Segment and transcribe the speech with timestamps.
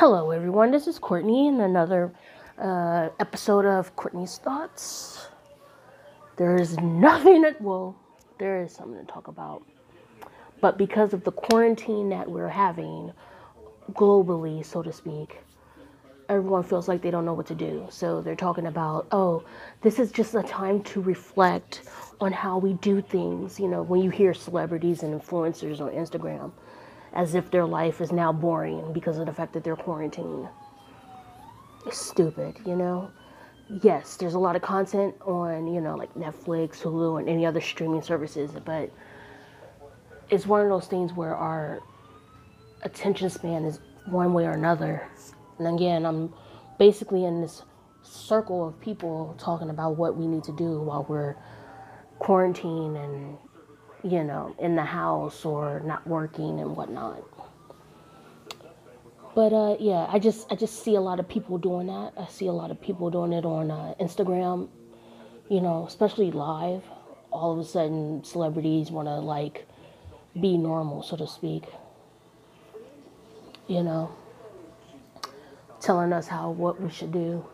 [0.00, 0.70] Hello, everyone.
[0.70, 2.10] This is Courtney in another
[2.56, 5.28] uh, episode of Courtney's Thoughts.
[6.38, 7.94] There is nothing that, well,
[8.38, 9.62] there is something to talk about.
[10.62, 13.12] But because of the quarantine that we're having
[13.92, 15.36] globally, so to speak,
[16.30, 17.86] everyone feels like they don't know what to do.
[17.90, 19.44] So they're talking about, oh,
[19.82, 21.82] this is just a time to reflect
[22.22, 23.60] on how we do things.
[23.60, 26.52] You know, when you hear celebrities and influencers on Instagram,
[27.12, 30.48] as if their life is now boring because of the fact that they're quarantined.
[31.86, 33.10] It's stupid, you know?
[33.82, 37.60] Yes, there's a lot of content on, you know, like Netflix, Hulu, and any other
[37.60, 38.90] streaming services, but
[40.28, 41.80] it's one of those things where our
[42.82, 45.08] attention span is one way or another.
[45.58, 46.32] And again, I'm
[46.78, 47.62] basically in this
[48.02, 51.36] circle of people talking about what we need to do while we're
[52.18, 53.38] quarantined and
[54.02, 57.22] you know, in the house or not working and whatnot.
[59.34, 62.12] But uh, yeah, I just I just see a lot of people doing that.
[62.16, 64.68] I see a lot of people doing it on uh, Instagram,
[65.48, 66.82] you know, especially live.
[67.30, 69.66] All of a sudden, celebrities want to like
[70.40, 71.64] be normal, so to speak.
[73.68, 74.10] You know,
[75.80, 77.44] telling us how what we should do.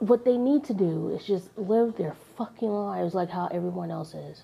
[0.00, 4.14] What they need to do is just live their fucking lives like how everyone else
[4.14, 4.42] is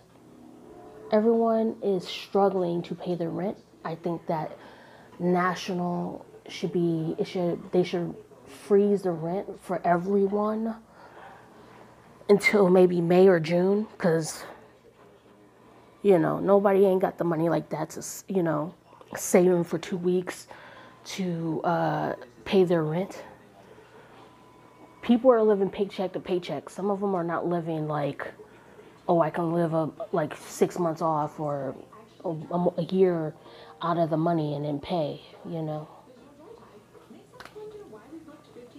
[1.10, 3.56] everyone is struggling to pay their rent.
[3.84, 4.56] I think that
[5.18, 8.14] national should be it should they should
[8.46, 10.76] freeze the rent for everyone
[12.28, 14.44] until maybe May or June cuz
[16.02, 18.72] you know, nobody ain't got the money like that to, you know,
[19.16, 20.46] saving for 2 weeks
[21.04, 22.14] to uh,
[22.44, 23.24] pay their rent.
[25.02, 26.70] People are living paycheck to paycheck.
[26.70, 28.32] Some of them are not living like
[29.08, 31.74] oh, I can live a, like six months off or
[32.24, 32.28] a,
[32.76, 33.34] a year
[33.80, 35.88] out of the money and then pay, you know.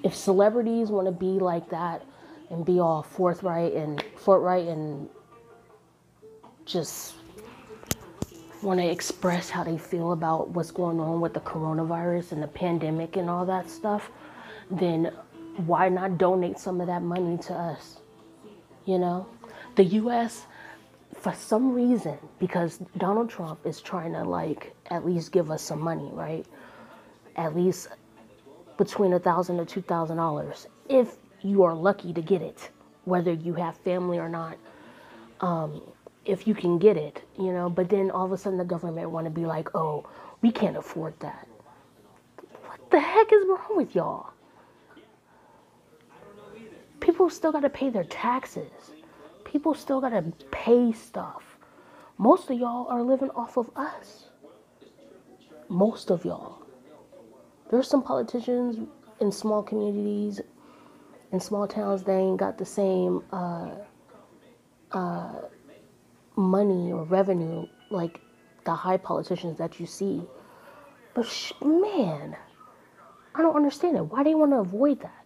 [0.03, 2.05] If celebrities want to be like that
[2.49, 5.09] and be all forthright and forthright and
[6.65, 7.15] just
[8.61, 12.47] want to express how they feel about what's going on with the coronavirus and the
[12.47, 14.11] pandemic and all that stuff,
[14.69, 15.11] then
[15.65, 17.99] why not donate some of that money to us?
[18.85, 19.27] You know?
[19.79, 20.45] The US
[21.15, 25.79] for some reason because Donald Trump is trying to like at least give us some
[25.79, 26.45] money, right?
[27.37, 27.87] At least
[28.77, 32.71] between a thousand to two thousand dollars if you are lucky to get it,
[33.05, 34.57] whether you have family or not.
[35.39, 35.81] Um,
[36.25, 39.09] if you can get it, you know, but then all of a sudden the government
[39.09, 40.05] want to be like, oh,
[40.41, 41.47] we can't afford that.
[42.65, 44.31] What the heck is wrong with y'all?
[46.99, 48.91] People still got to pay their taxes
[49.49, 51.57] people still gotta pay stuff.
[52.17, 54.25] Most of y'all are living off of us.
[55.67, 56.59] Most of y'all.
[57.71, 58.87] There's some politicians
[59.19, 60.41] in small communities,
[61.31, 63.71] in small towns, they ain't got the same uh,
[64.91, 65.41] uh,
[66.35, 68.21] money or revenue like
[68.65, 70.21] the high politicians that you see.
[71.13, 72.35] But sh- man,
[73.35, 74.03] I don't understand it.
[74.03, 75.25] Why do they want to avoid that?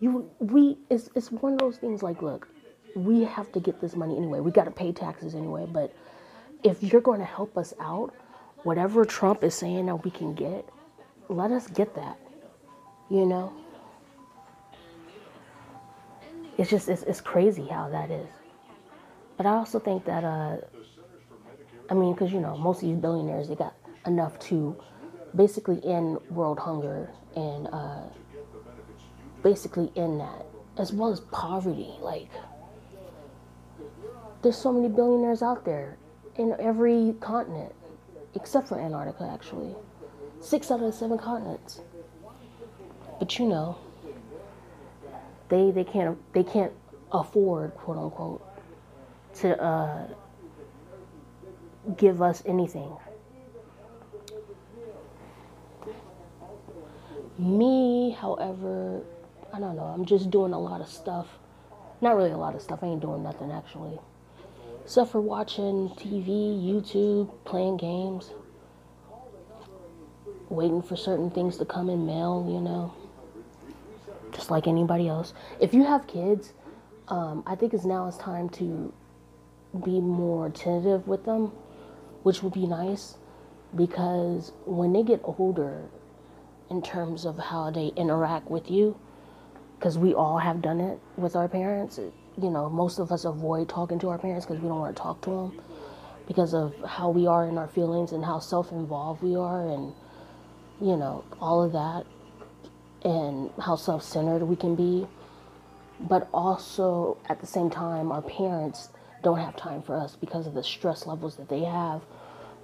[0.00, 2.48] You, we, it's, it's one of those things like, look,
[2.94, 4.40] we have to get this money anyway.
[4.40, 5.66] We got to pay taxes anyway.
[5.70, 5.94] But
[6.62, 8.14] if you're going to help us out,
[8.62, 10.68] whatever Trump is saying that we can get,
[11.28, 12.18] let us get that.
[13.10, 13.52] You know?
[16.56, 18.28] It's just, it's, it's crazy how that is.
[19.36, 20.58] But I also think that, uh,
[21.90, 23.74] I mean, because, you know, most of these billionaires, they got
[24.06, 24.76] enough to
[25.34, 28.02] basically end world hunger and uh,
[29.42, 30.46] basically end that,
[30.78, 31.92] as well as poverty.
[32.00, 32.30] Like,
[34.44, 35.96] there's so many billionaires out there
[36.36, 37.72] in every continent,
[38.34, 39.74] except for Antarctica, actually.
[40.40, 41.80] Six out of the seven continents.
[43.18, 43.78] But you know,
[45.48, 46.72] they they can't they can't
[47.10, 48.46] afford quote unquote
[49.36, 50.06] to uh,
[51.96, 52.94] give us anything.
[57.38, 59.00] Me, however,
[59.54, 59.84] I don't know.
[59.84, 61.26] I'm just doing a lot of stuff.
[62.02, 62.80] Not really a lot of stuff.
[62.82, 63.98] I ain't doing nothing actually.
[64.84, 66.28] Except for watching TV,
[66.62, 68.30] YouTube, playing games,
[70.48, 72.94] waiting for certain things to come in mail, you know,
[74.32, 75.32] just like anybody else.
[75.58, 76.52] If you have kids,
[77.08, 78.92] um, I think it's now it's time to
[79.84, 81.52] be more tentative with them,
[82.22, 83.16] which would be nice
[83.74, 85.88] because when they get older,
[86.70, 88.98] in terms of how they interact with you,
[89.78, 91.98] because we all have done it with our parents.
[92.40, 95.02] You know, most of us avoid talking to our parents because we don't want to
[95.02, 95.62] talk to them
[96.26, 99.92] because of how we are in our feelings and how self-involved we are and
[100.80, 102.04] you know, all of that
[103.08, 105.06] and how self centered we can be.
[106.00, 108.88] But also at the same time, our parents
[109.22, 112.02] don't have time for us because of the stress levels that they have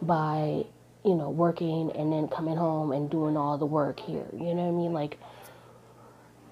[0.03, 0.65] by,
[1.05, 4.27] you know, working and then coming home and doing all the work here.
[4.33, 4.93] You know what I mean?
[4.93, 5.19] Like,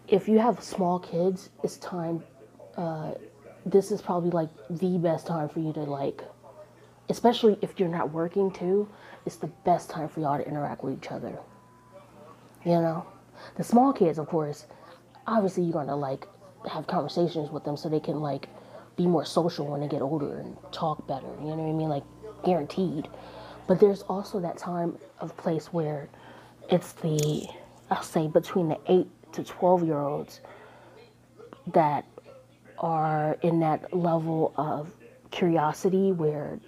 [0.06, 2.22] if you have small kids, it's time.
[2.78, 3.12] Uh,
[3.66, 6.22] this is probably like the best time for you to like,
[7.08, 8.88] especially if you're not working too.
[9.26, 11.36] It's the best time for y'all to interact with each other.
[12.64, 13.04] You know,
[13.56, 14.66] the small kids, of course,
[15.26, 16.26] obviously you're gonna like
[16.70, 18.48] have conversations with them so they can like
[18.96, 21.26] be more social when they get older and talk better.
[21.40, 21.88] You know what I mean?
[21.88, 22.04] Like
[22.44, 23.08] guaranteed.
[23.66, 26.08] But there's also that time of place where
[26.70, 27.46] it's the
[27.90, 30.40] I'll say between the eight to twelve year olds
[31.72, 32.04] that
[32.80, 34.90] are in that level of
[35.30, 36.58] curiosity where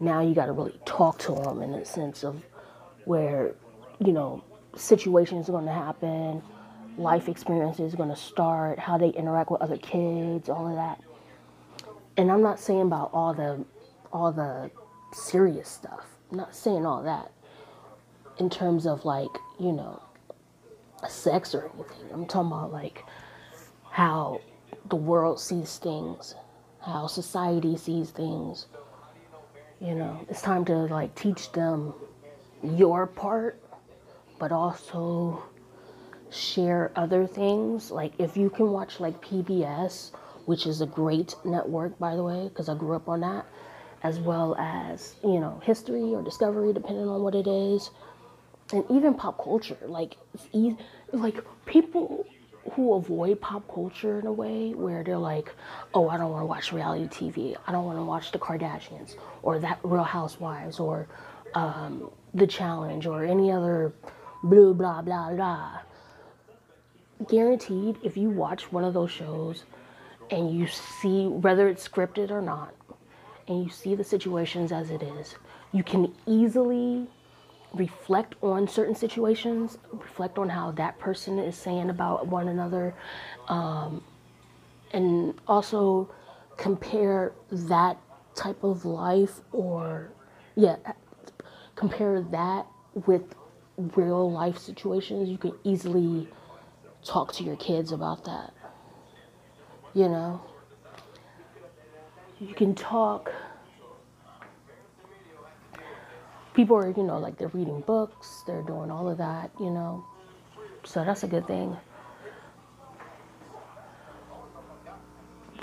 [0.00, 2.42] now you got to really talk to them in a sense of
[3.04, 3.54] where
[4.04, 4.42] you know
[4.76, 6.42] situations are going to happen
[6.98, 11.00] life experiences are going to start how they interact with other kids all of that.
[12.16, 13.64] And i'm not saying about all the
[14.12, 14.70] all the
[15.12, 16.06] serious stuff.
[16.30, 17.32] I'm not saying all that
[18.38, 20.02] in terms of like you know
[21.08, 22.10] sex or anything.
[22.12, 23.04] I'm talking about like
[23.90, 24.40] how
[24.88, 26.34] the world sees things
[26.80, 28.66] how society sees things.
[29.80, 31.94] You know it's time to like teach them
[32.62, 33.60] your part
[34.38, 35.42] but also
[36.30, 37.90] share other things.
[37.90, 40.10] Like if you can watch like pbs
[40.46, 43.46] which is a great network by the way because i grew up on that
[44.02, 47.90] as well as you know history or discovery depending on what it is
[48.72, 49.78] and even pop culture.
[49.86, 50.76] Like it's easy
[51.12, 52.26] like people
[52.72, 55.54] who avoid pop culture in a way where they're like
[55.92, 59.16] oh i don't want to watch reality tv i don't want to watch the kardashians
[59.42, 61.06] or that real housewives or
[61.54, 63.92] um, the challenge or any other
[64.42, 65.78] blah blah blah blah.
[67.28, 69.64] Guaranteed if you watch one of those shows
[70.30, 72.74] and you see whether it's scripted or not
[73.46, 75.36] and you see the situations as it is
[75.72, 77.06] you can easily
[77.74, 82.94] reflect on certain situations reflect on how that person is saying about one another
[83.48, 84.02] um,
[84.92, 86.08] and also
[86.56, 87.98] compare that
[88.34, 90.10] type of life or
[90.56, 90.76] yeah
[91.74, 92.66] compare that
[93.06, 93.34] with
[93.96, 96.28] real life situations you can easily
[97.04, 98.52] talk to your kids about that.
[99.94, 100.40] You know,
[102.40, 103.30] you can talk.
[106.54, 110.04] People are, you know, like they're reading books, they're doing all of that, you know.
[110.84, 111.76] So that's a good thing.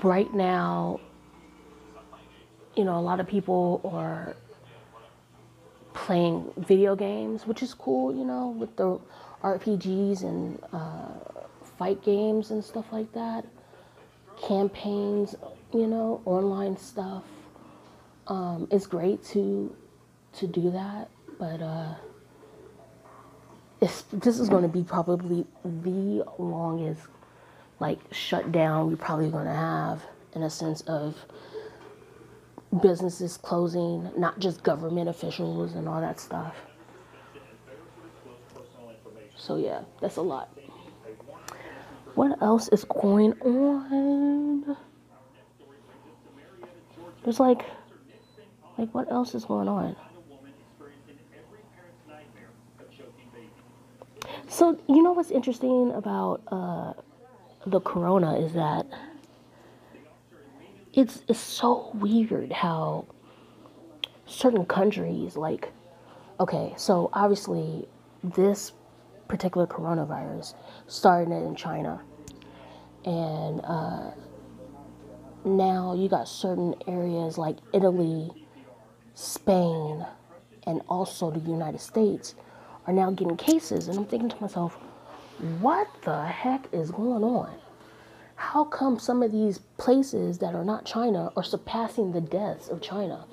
[0.02, 1.00] Right now,
[2.76, 4.36] you know, a lot of people are
[5.94, 8.98] playing video games, which is cool, you know, with the
[9.42, 11.08] RPGs and uh,
[11.78, 13.46] fight games and stuff like that,
[14.40, 15.34] campaigns,
[15.72, 17.22] you know, online stuff.
[18.26, 19.74] Um, it's great to
[20.38, 21.08] to do that,
[21.38, 21.94] but uh,
[23.80, 27.02] this is going to be probably the longest
[27.80, 30.02] like shutdown we're probably going to have
[30.34, 31.16] in a sense of
[32.80, 36.54] businesses closing, not just government officials and all that stuff.
[39.36, 40.56] So yeah, that's a lot.
[42.14, 44.76] What else is going on?
[47.24, 47.64] There's like,
[48.78, 49.96] like what else is going on?
[54.52, 56.92] So you know what's interesting about uh,
[57.64, 58.84] the corona is that
[60.92, 63.06] it's it's so weird how
[64.26, 65.72] certain countries like
[66.38, 67.88] okay, so obviously
[68.22, 68.72] this
[69.26, 70.52] particular coronavirus
[70.86, 72.02] started in China,
[73.06, 74.10] and uh,
[75.46, 78.30] now you got certain areas like Italy,
[79.14, 80.04] Spain,
[80.66, 82.34] and also the United States
[82.86, 84.74] are now getting cases, and I'm thinking to myself,
[85.60, 87.54] what the heck is going on?
[88.42, 92.82] how come some of these places that are not China are surpassing the deaths of
[92.82, 93.24] China?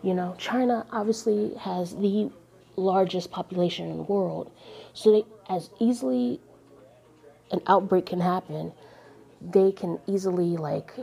[0.00, 2.30] You know, China obviously has the
[2.76, 4.52] largest population in the world.
[4.92, 6.40] So they as easily
[7.50, 8.72] an outbreak can happen,
[9.40, 10.94] they can easily like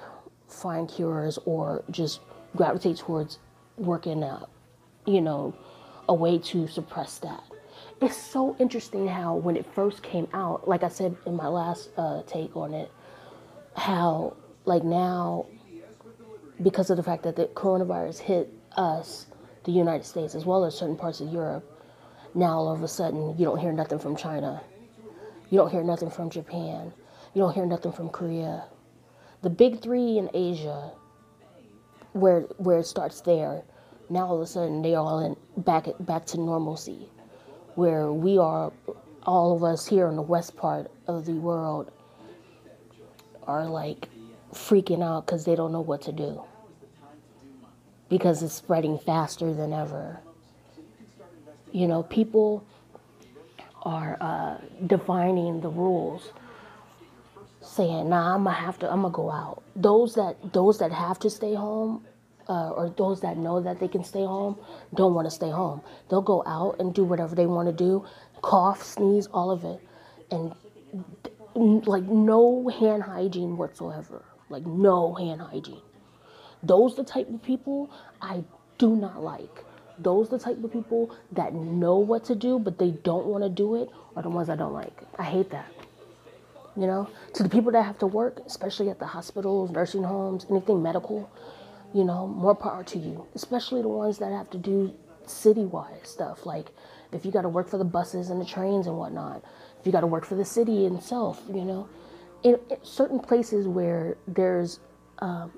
[0.47, 2.21] find cures or just
[2.55, 3.37] gravitate towards
[3.77, 4.49] working out,
[5.05, 5.53] you know,
[6.07, 7.43] a way to suppress that.
[8.01, 11.89] It's so interesting how when it first came out, like I said in my last
[11.97, 12.91] uh, take on it,
[13.75, 15.45] how like now
[16.61, 19.27] because of the fact that the coronavirus hit us
[19.63, 21.65] the united states as well as certain parts of europe
[22.33, 24.61] Now all of a sudden, you don't hear nothing from China.
[25.49, 26.93] You don't hear nothing from Japan.
[27.33, 28.65] You don't hear nothing from Korea.
[29.41, 30.91] The big three in Asia,
[32.13, 33.63] where where it starts there,
[34.09, 37.09] now all of a sudden they all in back back to normalcy,
[37.75, 38.71] where we are,
[39.23, 41.91] all of us here in the west part of the world,
[43.47, 44.07] are like
[44.53, 46.41] freaking out because they don't know what to do
[48.11, 50.19] because it's spreading faster than ever.
[51.71, 52.63] You know, people
[53.83, 56.33] are uh, defining the rules,
[57.61, 58.91] saying, "Nah, I'm gonna have to.
[58.91, 62.05] I'm gonna go out." Those that those that have to stay home,
[62.47, 64.57] uh, or those that know that they can stay home,
[64.95, 65.81] don't want to stay home.
[66.09, 68.05] They'll go out and do whatever they want to do,
[68.41, 69.79] cough, sneeze, all of it,
[70.31, 70.55] and
[71.55, 74.23] like no hand hygiene whatsoever.
[74.49, 75.81] Like no hand hygiene.
[76.63, 77.89] Those the type of people
[78.21, 78.43] I
[78.77, 79.63] do not like.
[79.97, 83.49] Those the type of people that know what to do but they don't want to
[83.49, 85.03] do it are the ones I don't like.
[85.17, 85.71] I hate that.
[86.75, 90.45] You know, to the people that have to work, especially at the hospitals, nursing homes,
[90.49, 91.29] anything medical,
[91.93, 93.27] you know, more power to you.
[93.35, 94.93] Especially the ones that have to do
[95.25, 96.45] citywide stuff.
[96.45, 96.67] Like
[97.11, 99.43] if you got to work for the buses and the trains and whatnot,
[99.79, 101.87] if you got to work for the city itself, you know,
[102.43, 104.79] in, in certain places where there's
[105.19, 105.51] um,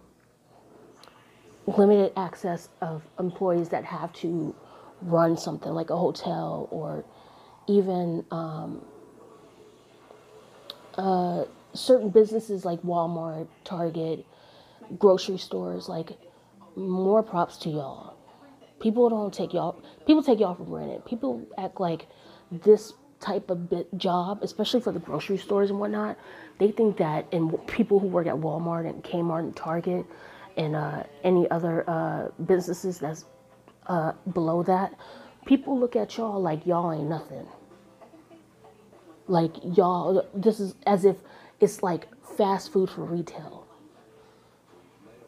[1.65, 4.55] limited access of employees that have to
[5.01, 7.03] run something like a hotel or
[7.67, 8.83] even um,
[10.95, 14.25] uh, certain businesses like Walmart, Target,
[14.97, 16.11] grocery stores, like
[16.75, 18.17] more props to y'all.
[18.79, 21.05] People don't take y'all, people take y'all for granted.
[21.05, 22.07] People act like
[22.51, 26.17] this type of job, especially for the grocery stores and whatnot,
[26.59, 30.05] they think that, and people who work at Walmart and Kmart and Target
[30.57, 33.25] and uh, any other uh, businesses that's
[33.87, 34.93] uh, below that,
[35.45, 37.47] people look at y'all like y'all ain't nothing.
[39.27, 41.15] Like y'all, this is as if
[41.59, 43.62] it's like fast food for retail.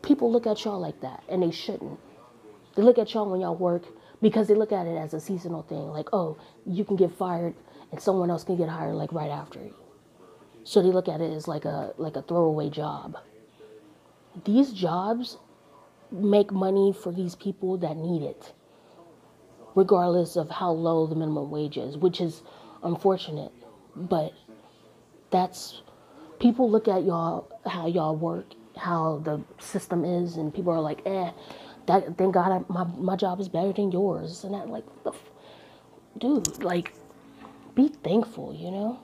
[0.05, 1.99] People look at y'all like that, and they shouldn't.
[2.75, 3.83] They look at y'all when y'all work
[4.21, 5.89] because they look at it as a seasonal thing.
[5.89, 7.55] Like, oh, you can get fired
[7.91, 9.73] and someone else can get hired like right after you.
[10.63, 13.17] So they look at it as like a like a throwaway job.
[14.43, 15.37] These jobs
[16.11, 18.53] make money for these people that need it,
[19.75, 22.41] regardless of how low the minimum wage is, which is
[22.83, 23.51] unfortunate.
[23.95, 24.33] But
[25.29, 25.81] that's
[26.39, 31.01] people look at y'all how y'all work, how the system is, and people are like,
[31.05, 31.31] eh,
[31.87, 34.85] that thank God I, my my job is better than yours, and that like,
[36.19, 36.93] dude, like
[37.75, 38.99] be thankful, you know?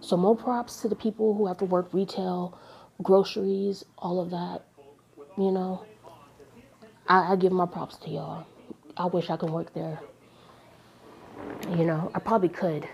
[0.00, 2.58] So, more props to the people who have to work retail,
[3.02, 4.62] groceries, all of that,
[5.38, 5.84] you know?
[7.08, 8.46] I, I give my props to y'all.
[8.96, 10.00] I wish I could work there.
[11.70, 12.88] You know, I probably could.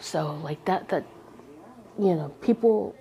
[0.00, 1.04] So, like that, that,
[1.98, 2.94] you know, people,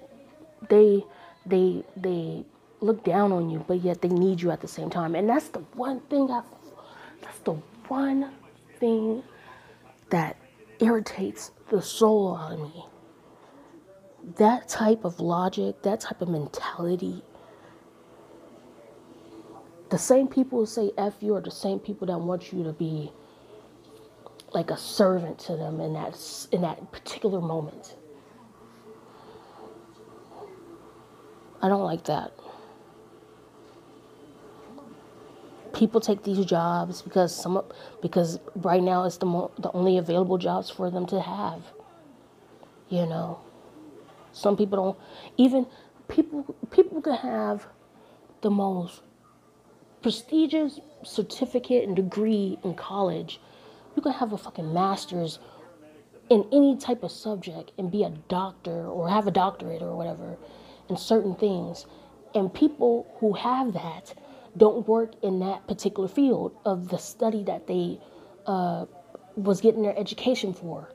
[0.70, 1.04] they,
[1.50, 2.46] they, they
[2.82, 5.16] look down on you, but yet they need you at the same time.
[5.16, 6.42] And that's the one thing I,
[7.22, 7.54] that's the
[7.88, 8.32] one
[8.80, 9.24] thing
[10.10, 10.38] that
[10.80, 12.86] irritates the soul out of me.
[14.38, 17.24] That type of logic, that type of mentality.
[19.90, 22.74] The same people who say F you are the same people that want you to
[22.74, 23.12] be
[24.54, 27.96] like a servant to them in that in that particular moment.
[31.62, 32.32] I don't like that.
[35.78, 37.64] people take these jobs because some
[38.02, 41.62] because right now it's the mo- the only available jobs for them to have.
[42.90, 43.40] You know,
[44.32, 44.98] some people don't
[45.38, 45.68] even
[46.08, 47.68] people people can have
[48.42, 49.02] the most
[50.02, 53.40] prestigious certificate and degree in college.
[53.96, 55.40] You can have a fucking master's
[56.30, 60.38] in any type of subject and be a doctor or have a doctorate or whatever
[60.90, 61.86] in certain things.
[62.36, 64.14] And people who have that
[64.56, 68.00] don't work in that particular field of the study that they
[68.46, 68.86] uh,
[69.36, 70.90] was getting their education for.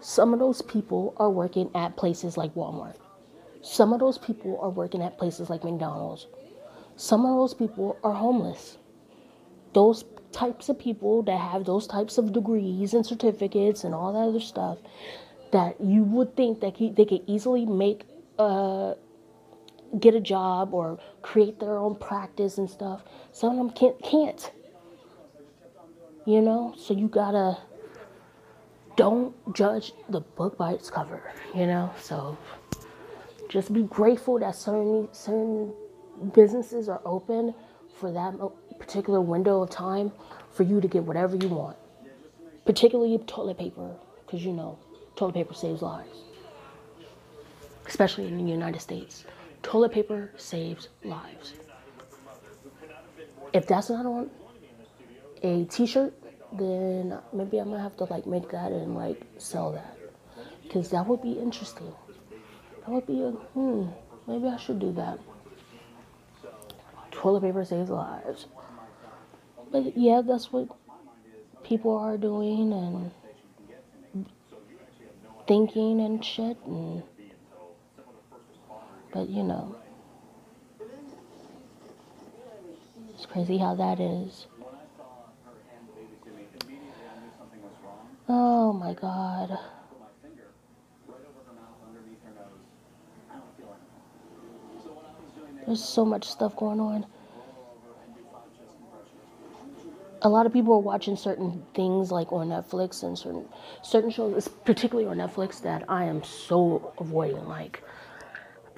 [0.00, 2.96] Some of those people are working at places like Walmart.
[3.62, 6.28] Some of those people are working at places like McDonald's.
[6.96, 8.78] Some of those people are homeless.
[9.72, 14.20] Those types of people that have those types of degrees and certificates and all that
[14.20, 14.78] other stuff
[15.52, 18.04] that you would think that they could easily make
[18.38, 18.94] uh,
[20.00, 23.02] get a job or create their own practice and stuff.
[23.32, 24.52] Some of them can't can't.
[26.26, 27.58] You know, so you gotta
[28.96, 31.22] don't judge the book by its cover,
[31.54, 31.90] you know?
[32.00, 32.36] So
[33.48, 35.72] just be grateful that certain certain
[36.34, 37.54] businesses are open
[37.98, 38.34] for that
[38.78, 40.12] particular window of time
[40.52, 41.76] for you to get whatever you want.
[42.68, 43.94] particularly toilet paper,
[44.26, 44.78] because you know,
[45.16, 46.18] toilet paper saves lives,
[47.88, 49.24] especially in the United States.
[49.62, 51.54] Toilet paper saves lives.
[53.52, 54.30] If that's not on
[55.42, 56.14] a t-shirt,
[56.52, 59.98] then maybe I'm gonna have to like make that and like sell that,
[60.62, 61.92] because that would be interesting.
[62.80, 63.86] That would be a hmm.
[64.26, 65.18] Maybe I should do that.
[67.10, 68.46] Toilet paper saves lives.
[69.72, 70.68] But yeah, that's what
[71.64, 73.10] people are doing and
[75.46, 77.02] thinking and shit and
[79.12, 79.76] but you know.
[83.14, 84.46] It's crazy how that is.
[88.28, 89.58] Oh my god.
[95.66, 97.06] There's so much stuff going on.
[100.22, 103.46] A lot of people are watching certain things like on Netflix and certain
[103.82, 107.46] certain shows, particularly on Netflix, that I am so avoiding.
[107.46, 107.82] Like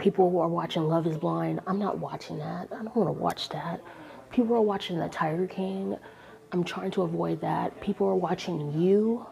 [0.00, 2.68] people who are watching Love Is Blind, I'm not watching that.
[2.72, 3.82] I don't want to watch that.
[4.30, 5.96] People are watching The Tiger King.
[6.52, 7.78] I'm trying to avoid that.
[7.80, 9.26] People are watching You.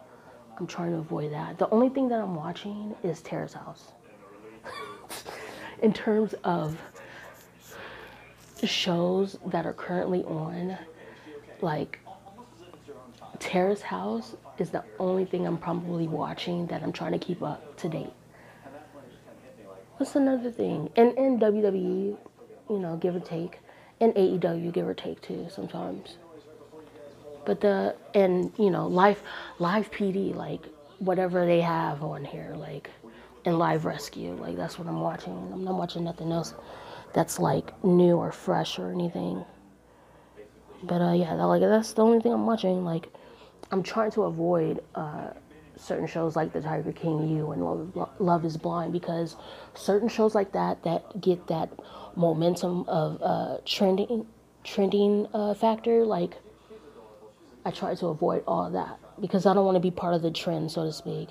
[0.58, 1.58] I'm trying to avoid that.
[1.58, 3.92] The only thing that I'm watching is Terrace House.
[5.82, 6.76] In terms of
[8.62, 10.76] shows that are currently on
[11.62, 11.98] like
[13.38, 17.76] Terrace House is the only thing I'm probably watching that I'm trying to keep up
[17.78, 18.12] to date.
[19.98, 20.90] What's another thing?
[20.96, 22.16] And in WWE,
[22.70, 23.58] you know, give or take,
[24.00, 26.18] and AEW, give or take too sometimes.
[27.44, 29.20] But the and you know, live
[29.58, 30.60] live PD, like
[31.00, 32.90] whatever they have on here, like
[33.44, 35.50] and live rescue, like that's what I'm watching.
[35.52, 36.54] I'm not watching nothing else
[37.12, 39.44] that's like new or fresh or anything.
[40.82, 42.84] But uh, yeah, like that's the only thing I'm watching.
[42.84, 43.08] Like,
[43.72, 45.30] I'm trying to avoid uh,
[45.78, 49.36] certain shows like The Tiger King, You, and Love, Love Is Blind because
[49.74, 51.70] certain shows like that that get that
[52.16, 54.26] momentum of uh, trending,
[54.64, 56.04] trending uh, factor.
[56.04, 56.34] Like,
[57.64, 60.30] I try to avoid all that because I don't want to be part of the
[60.30, 61.28] trend, so to speak.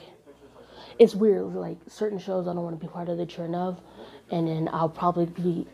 [0.99, 3.79] It's weird, like certain shows I don't want to be part of the trend of,
[4.31, 5.67] and then I'll probably be,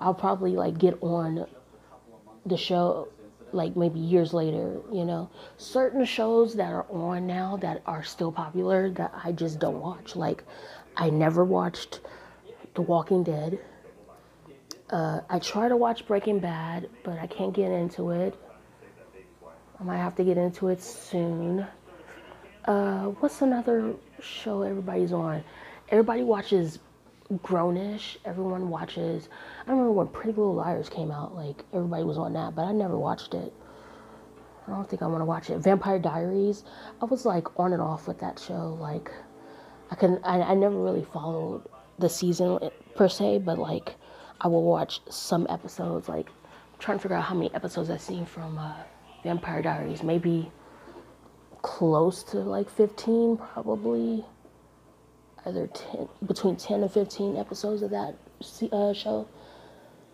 [0.00, 1.46] I'll probably like get on
[2.46, 3.08] the show
[3.52, 5.30] like maybe years later, you know.
[5.56, 10.16] Certain shows that are on now that are still popular that I just don't watch.
[10.16, 10.44] Like,
[10.96, 12.00] I never watched
[12.74, 13.58] The Walking Dead.
[14.90, 18.34] Uh, I try to watch Breaking Bad, but I can't get into it.
[19.80, 21.66] I might have to get into it soon.
[22.64, 25.44] Uh, what's another show everybody's on?
[25.90, 26.80] Everybody watches
[27.42, 28.18] Grown-ish.
[28.24, 29.28] Everyone watches.
[29.66, 31.34] I remember when Pretty Little Liars came out.
[31.34, 33.52] Like everybody was on that, but I never watched it.
[34.66, 35.58] I don't think I want to watch it.
[35.58, 36.64] Vampire Diaries.
[37.00, 38.76] I was like on and off with that show.
[38.80, 39.10] Like
[39.90, 40.20] I can.
[40.24, 41.62] I, I never really followed
[41.98, 42.58] the season
[42.96, 43.94] per se, but like
[44.40, 46.08] I will watch some episodes.
[46.08, 48.74] Like I'm trying to figure out how many episodes I've seen from uh,
[49.22, 50.02] Vampire Diaries.
[50.02, 50.50] Maybe
[51.62, 54.24] close to like 15, probably
[55.46, 58.14] either 10, between 10 and 15 episodes of that
[58.72, 59.28] uh, show.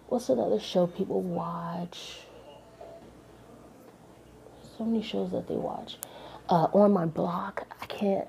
[0.09, 2.21] What's another show people watch?
[4.77, 5.97] So many shows that they watch.
[6.49, 8.29] Uh, on my block, I can't,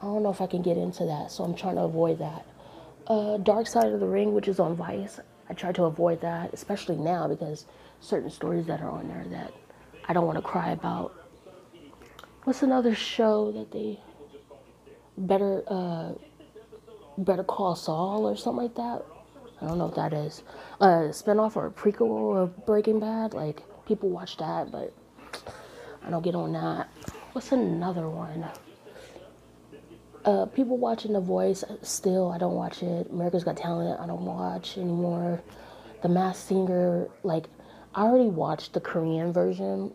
[0.00, 2.46] I don't know if I can get into that, so I'm trying to avoid that.
[3.06, 6.52] Uh, Dark Side of the Ring, which is on Vice, I try to avoid that,
[6.52, 7.66] especially now because
[8.00, 9.52] certain stories that are on there that
[10.08, 11.14] I don't want to cry about.
[12.44, 14.00] What's another show that they
[15.16, 16.12] better uh,
[17.18, 19.04] Better Call Saul or something like that.
[19.60, 20.42] I don't know if that is.
[20.80, 23.32] A spinoff or a prequel of Breaking Bad.
[23.32, 24.92] Like people watch that, but
[26.04, 26.88] I don't get on that.
[27.32, 28.44] What's another one?
[30.24, 32.30] Uh, people watching The Voice still.
[32.30, 33.10] I don't watch it.
[33.10, 34.00] America's Got Talent.
[34.00, 35.40] I don't watch anymore.
[36.02, 37.08] The Masked Singer.
[37.22, 37.46] Like
[37.94, 39.90] I already watched the Korean version,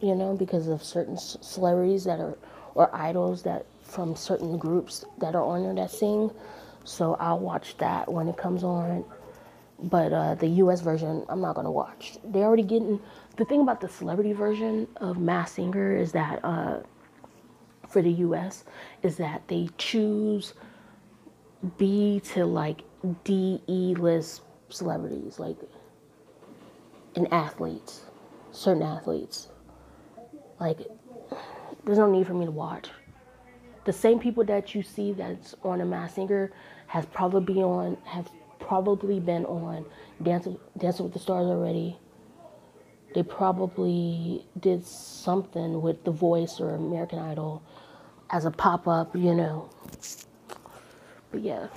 [0.00, 2.38] you know, because of certain celebrities that are
[2.74, 6.30] or idols that from certain groups that are on there that sing.
[6.84, 9.04] So I'll watch that when it comes on.
[9.84, 12.18] But uh, the US version, I'm not gonna watch.
[12.24, 13.00] They're already getting
[13.36, 16.80] the thing about the celebrity version of Masked Singer is that uh,
[17.88, 18.64] for the US
[19.02, 20.54] is that they choose
[21.78, 22.82] B to like
[23.24, 25.56] D E list celebrities, like
[27.16, 28.02] and athletes,
[28.50, 29.48] certain athletes.
[30.58, 30.78] Like,
[31.84, 32.88] there's no need for me to watch
[33.84, 36.52] the same people that you see that's on a Masked Singer
[36.86, 39.84] has probably been on have probably been on
[40.22, 41.98] Dancing Dancing with the Stars already.
[43.14, 47.62] they probably did something with The Voice or American Idol
[48.30, 49.70] as a pop up, you know.
[51.30, 51.68] But yeah,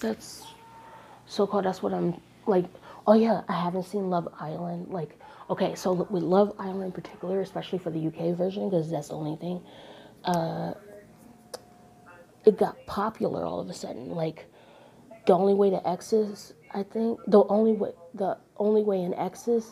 [0.00, 0.44] that's
[1.26, 1.64] so called.
[1.66, 2.66] That's what I'm like.
[3.06, 4.88] Oh yeah, I haven't seen Love Island.
[4.88, 5.18] Like,
[5.50, 9.14] okay, so with Love Island in particular, especially for the UK version, because that's the
[9.14, 9.60] only thing,
[10.24, 10.74] uh,
[12.44, 14.10] it got popular all of a sudden.
[14.10, 14.46] Like,
[15.26, 19.64] the only way to exit, I think, the only way, the only way in exit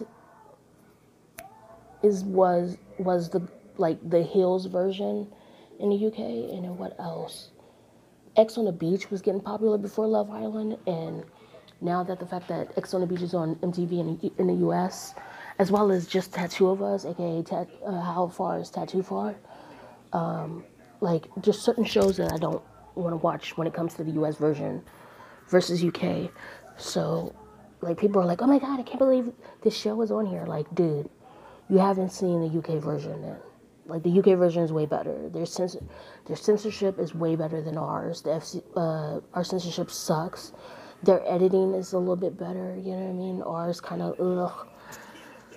[2.03, 5.29] is was was the like the Hills version
[5.79, 7.51] in the UK, and then what else?
[8.37, 11.25] Ex on the Beach was getting popular before Love Island, and
[11.81, 14.47] now that the fact that Ex on the Beach is on MTV in the, in
[14.47, 15.15] the US,
[15.59, 19.35] as well as just Tattoo of Us, aka tat, uh, How Far is Tattoo Far,
[21.03, 22.63] like just certain shows that I don't
[22.95, 24.83] want to watch when it comes to the US version
[25.49, 26.31] versus UK.
[26.77, 27.35] So,
[27.81, 30.47] like people are like, "Oh my god, I can't believe this show is on here!"
[30.47, 31.11] Like, dude,
[31.69, 33.37] you haven't seen the UK version then.
[33.87, 35.29] Like the UK version is way better.
[35.29, 35.83] Their cens-
[36.27, 38.23] their censorship is way better than ours.
[38.23, 40.53] The FC, uh, our censorship sucks.
[41.03, 42.77] Their editing is a little bit better.
[42.77, 43.43] You know what I mean?
[43.43, 44.69] Ours kind of ugh.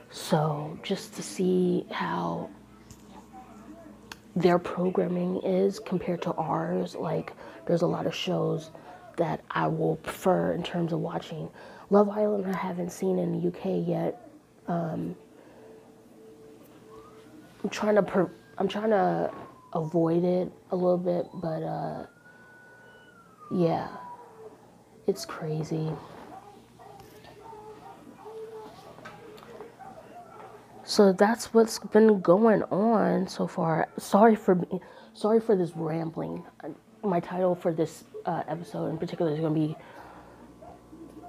[0.09, 2.49] So just to see how
[4.35, 7.33] their programming is compared to ours, like
[7.67, 8.71] there's a lot of shows
[9.17, 11.49] that I will prefer in terms of watching.
[11.89, 14.29] Love Island I haven't seen in the UK yet.
[17.63, 19.31] I'm trying to per- I'm trying to
[19.73, 22.05] avoid it a little bit, but uh,
[23.51, 23.89] yeah,
[25.07, 25.91] it's crazy.
[30.85, 33.87] So that's what's been going on so far.
[33.97, 34.79] Sorry for me-
[35.13, 36.43] sorry for this rambling.
[37.03, 39.75] My title for this uh, episode in particular is going to be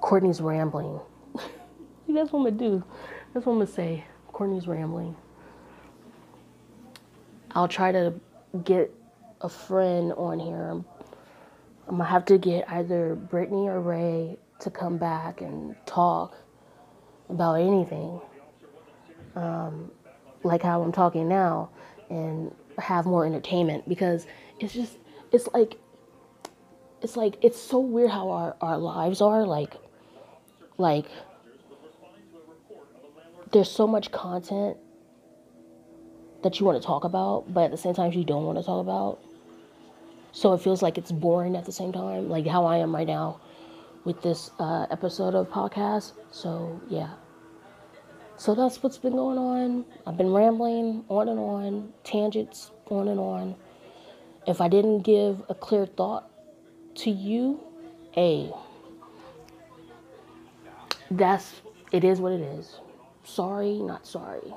[0.00, 1.00] Courtney's rambling.
[2.08, 2.84] That's what I'm gonna do.
[3.34, 4.04] That's what I'm gonna say.
[4.28, 5.16] Courtney's rambling.
[7.52, 8.14] I'll try to
[8.64, 8.92] get
[9.40, 10.70] a friend on here.
[10.70, 10.84] I'm
[11.88, 16.36] gonna have to get either Brittany or Ray to come back and talk
[17.28, 18.20] about anything,
[20.42, 21.70] like how I'm talking now,
[22.10, 24.26] and have more entertainment because
[24.60, 24.96] it's just
[25.32, 25.78] it's like
[27.02, 29.74] it's like it's so weird how our, our lives are like
[30.78, 31.06] like
[33.52, 34.76] there's so much content
[36.42, 38.64] that you want to talk about, but at the same time you don't want to
[38.64, 39.18] talk about.
[40.32, 43.06] So it feels like it's boring at the same time, like how I am right
[43.06, 43.40] now
[44.04, 46.12] with this uh, episode of podcast.
[46.30, 47.10] So yeah.
[48.38, 49.84] So that's what's been going on.
[50.06, 53.56] I've been rambling on and on, tangents on and on.
[54.46, 56.30] If I didn't give a clear thought
[56.96, 57.60] to you,
[58.16, 58.52] a
[61.10, 62.80] that's it is what it is.
[63.24, 64.52] Sorry, not sorry.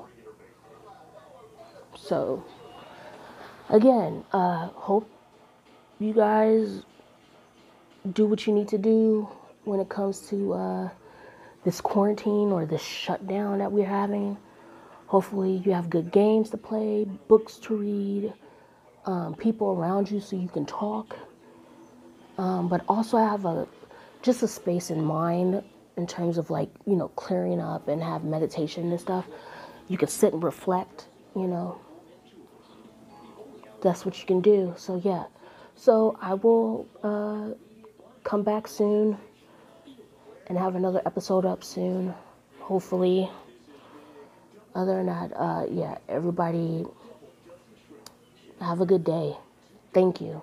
[1.96, 2.44] So
[3.68, 5.08] again, uh hope
[5.98, 6.82] you guys
[8.12, 9.28] do what you need to do
[9.64, 10.88] when it comes to uh
[11.64, 14.36] this quarantine or this shutdown that we're having.
[15.06, 18.32] Hopefully, you have good games to play, books to read,
[19.06, 21.16] um, people around you so you can talk.
[22.38, 23.66] Um, but also have a
[24.22, 25.62] just a space in mind
[25.96, 29.26] in terms of like you know clearing up and have meditation and stuff.
[29.88, 31.08] You can sit and reflect.
[31.34, 31.80] You know,
[33.82, 34.74] that's what you can do.
[34.76, 35.24] So yeah,
[35.74, 37.54] so I will uh,
[38.24, 39.18] come back soon
[40.50, 42.12] and have another episode up soon,
[42.58, 43.30] hopefully.
[44.74, 46.84] Other than that, uh, yeah, everybody
[48.60, 49.36] have a good day.
[49.94, 50.42] Thank you.